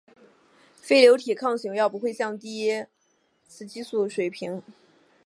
[0.81, 2.87] 非甾体抗雄药不会降低
[3.47, 4.63] 雌激素水平。